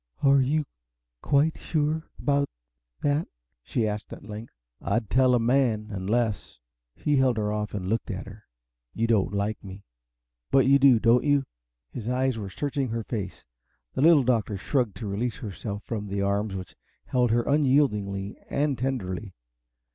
[0.23, 0.63] "Are you
[1.21, 2.49] quite sure about
[3.03, 3.27] that?"
[3.61, 4.51] she asked at length.
[4.81, 5.89] "I'd tell a man!
[5.91, 6.59] Unless"
[6.95, 8.45] he held her off and looked at her
[8.95, 9.85] "you don't like me.
[10.49, 11.45] But you do, don't you?"
[11.91, 13.45] His eyes were searching her face.
[13.93, 16.75] The Little Doctor struggled to release herself from the arms which
[17.05, 19.35] held her unyieldingly and tenderly.